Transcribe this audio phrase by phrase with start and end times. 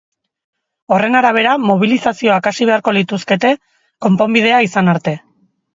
[0.95, 3.53] Horren arabera, mobilizazioak hasi beharko lituzteke,
[4.09, 5.17] konponbidea izan arte.